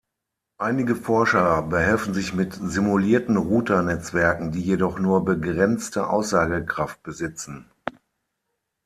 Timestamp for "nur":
4.97-5.23